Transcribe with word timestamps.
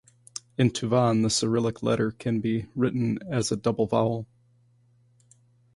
In 0.57 0.71
Tuvan 0.71 1.21
the 1.21 1.29
Cyrillic 1.29 1.83
letter 1.83 2.09
can 2.09 2.39
be 2.39 2.65
written 2.73 3.19
as 3.29 3.51
a 3.51 3.55
double 3.55 3.85
vowel. 3.85 4.25